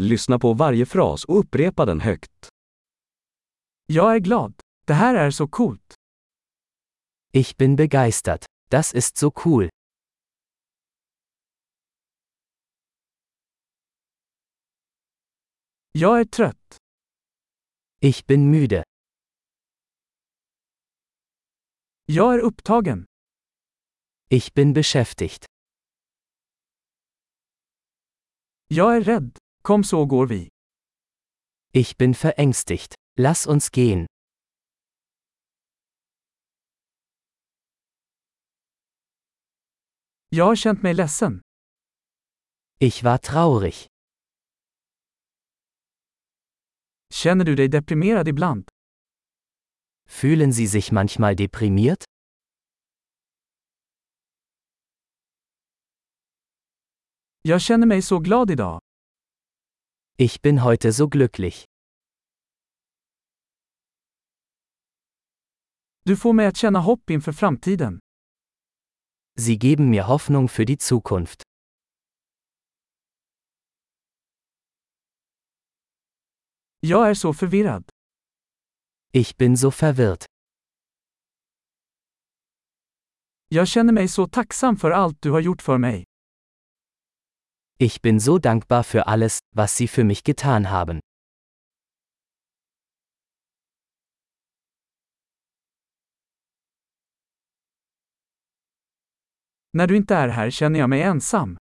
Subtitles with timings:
[0.00, 2.48] Lyssna på varje fras och upprepa den högt.
[3.86, 4.54] Jag är glad.
[4.86, 5.94] Det här är så coolt.
[7.32, 8.44] Ich bin begeistert.
[8.70, 9.68] Das ist so cool.
[15.92, 16.76] Jag är trött.
[18.00, 18.84] Ich bin müde.
[22.04, 23.04] Jag är upptagen.
[24.30, 25.44] Ich bin beschäftigt.
[28.68, 29.38] Jag är rädd.
[29.66, 30.48] Kom så går vi.
[31.72, 32.94] Ich bin verängstigt.
[33.18, 34.06] Lass uns gehen.
[40.28, 41.40] Jag har känt mig ledsen.
[42.78, 43.86] Ich war traurig.
[47.14, 48.68] Känner du dig deprimerad ibland?
[50.08, 52.04] Fühlen Sie sich manchmal deprimiert?
[57.42, 58.85] Jag känner mig så glad idag.
[60.18, 61.64] Ich bin heute so glücklich.
[66.04, 67.98] Du får mig att känna hopp inför framtiden.
[69.38, 71.42] Sie geben mir Hoffnung für die Zukunft.
[76.80, 77.84] Jag är så förvirrad.
[79.12, 80.24] Ich bin so verwirrt.
[83.48, 86.04] Jag känner mig så tacksam för allt du har gjort för mig.
[87.78, 91.00] Ich bin so dankbar für alles, was Sie für mich getan haben.
[99.72, 101.58] När du inte är här känner jag mig ensam.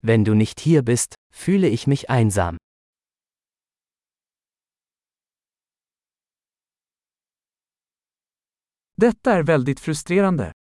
[0.00, 2.56] Wenn du nicht hier bist, fühle ich mich einsam.
[8.96, 10.52] Detta är väldigt frustrerande.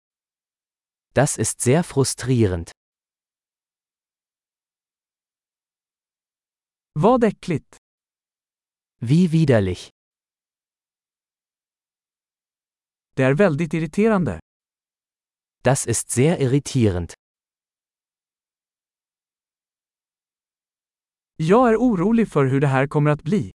[1.14, 2.70] Das ist sehr frustrierend.
[6.92, 7.76] Vad äckligt.
[8.98, 9.90] Wie widerlich.
[13.14, 14.40] Det är väldigt irriterande.
[15.62, 17.12] Das ist sehr irritierend.
[21.36, 23.50] Jag är orolig för hur det här kommer att bli.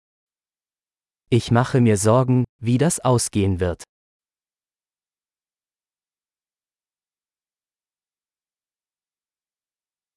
[1.29, 3.83] Ich mache mir Sorgen, wie das ausgehen wird.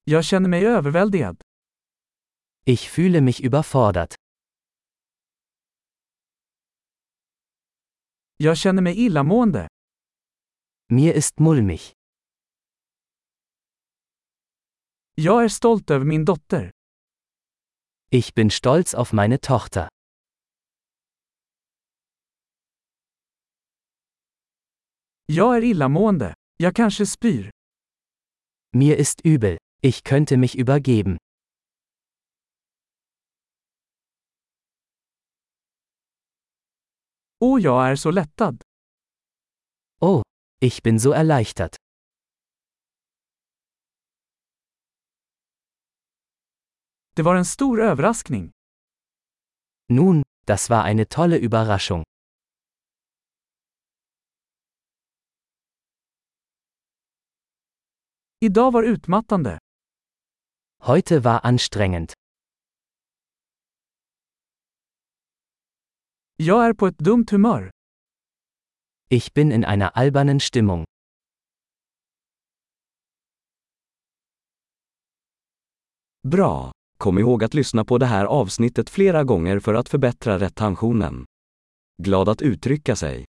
[0.04, 1.40] Jag känner mig överväldigad.
[2.66, 4.14] Ich fühle mich überfordert.
[8.36, 9.68] Jag känner mig illamående.
[10.88, 11.92] Mir ist mulmig.
[15.14, 16.70] Jag är stolt över min dotter.
[18.10, 19.88] Ich bin stolz auf meine Tochter.
[25.26, 26.34] Jag är illamående.
[26.56, 27.50] Jag kanske spyr.
[28.72, 29.58] Mir ist übel.
[29.82, 31.16] Ich könnte mich übergeben.
[37.44, 38.62] Och jag är så lättad.
[40.00, 40.22] Oh,
[40.60, 41.76] ich bin so erleichtert.
[47.16, 48.52] Det var en stor överraskning.
[49.88, 52.02] Nun, das war eine tolle Überraschung.
[58.40, 59.58] Idag var utmattande.
[60.82, 62.13] Heute war anstrengend.
[66.36, 67.70] Jag är på ett dumt humör.
[69.10, 70.84] Ich bin in einer albernen Stimmung.
[76.22, 76.72] Bra!
[76.98, 81.24] Kom ihåg att lyssna på det här avsnittet flera gånger för att förbättra retentionen.
[82.02, 83.24] Glad att uttrycka sig.